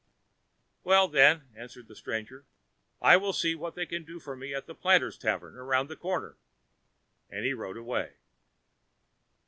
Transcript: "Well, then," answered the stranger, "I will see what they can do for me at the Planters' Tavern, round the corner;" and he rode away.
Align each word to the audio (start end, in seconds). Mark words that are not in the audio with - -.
"Well, 0.83 1.07
then," 1.07 1.43
answered 1.55 1.87
the 1.87 1.95
stranger, 1.95 2.47
"I 3.03 3.17
will 3.17 3.33
see 3.33 3.53
what 3.53 3.75
they 3.75 3.85
can 3.85 4.03
do 4.03 4.19
for 4.19 4.35
me 4.35 4.51
at 4.51 4.65
the 4.65 4.73
Planters' 4.73 5.15
Tavern, 5.15 5.53
round 5.53 5.89
the 5.89 5.95
corner;" 5.95 6.37
and 7.29 7.45
he 7.45 7.53
rode 7.53 7.77
away. 7.77 8.13